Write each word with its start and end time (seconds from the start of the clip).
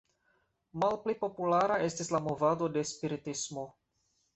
Malpli 0.83 1.15
populara 1.21 1.77
estis 1.91 2.13
la 2.17 2.25
movado 2.31 2.75
de 2.79 2.89
spiritismo. 2.97 3.73